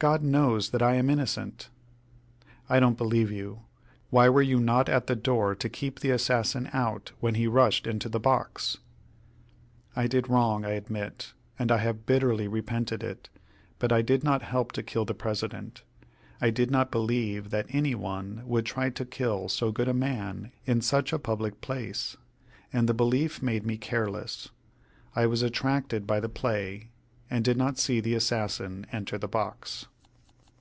"God 0.00 0.22
knows 0.22 0.70
that 0.70 0.80
I 0.80 0.94
am 0.94 1.10
innocent." 1.10 1.68
"I 2.70 2.80
don't 2.80 2.96
believe 2.96 3.30
you. 3.30 3.64
Why 4.08 4.30
were 4.30 4.40
you 4.40 4.58
not 4.58 4.88
at 4.88 5.08
the 5.08 5.14
door 5.14 5.54
to 5.56 5.68
keep 5.68 6.00
the 6.00 6.10
assassin 6.10 6.70
out 6.72 7.12
when 7.20 7.34
he 7.34 7.46
rushed 7.46 7.86
into 7.86 8.08
the 8.08 8.18
box?" 8.18 8.78
"I 9.94 10.06
did 10.06 10.30
wrong, 10.30 10.64
I 10.64 10.70
admit, 10.70 11.34
and 11.58 11.70
I 11.70 11.76
have 11.76 12.06
bitterly 12.06 12.48
repented 12.48 13.02
it, 13.02 13.28
but 13.78 13.92
I 13.92 14.00
did 14.00 14.24
not 14.24 14.40
help 14.40 14.72
to 14.72 14.82
kill 14.82 15.04
the 15.04 15.12
President. 15.12 15.82
I 16.40 16.48
did 16.48 16.70
not 16.70 16.90
believe 16.90 17.50
that 17.50 17.66
any 17.68 17.94
one 17.94 18.40
would 18.46 18.64
try 18.64 18.88
to 18.88 19.04
kill 19.04 19.50
so 19.50 19.70
good 19.70 19.86
a 19.86 19.92
man 19.92 20.50
in 20.64 20.80
such 20.80 21.12
a 21.12 21.18
public 21.18 21.60
place, 21.60 22.16
and 22.72 22.88
the 22.88 22.94
belief 22.94 23.42
made 23.42 23.66
me 23.66 23.76
careless. 23.76 24.48
I 25.14 25.26
was 25.26 25.42
attracted 25.42 26.06
by 26.06 26.20
the 26.20 26.30
play, 26.30 26.88
and 27.32 27.44
did 27.44 27.56
not 27.58 27.78
see 27.78 28.00
the 28.00 28.14
assassin 28.14 28.84
enter 28.90 29.16
the 29.16 29.28
box." 29.28 29.86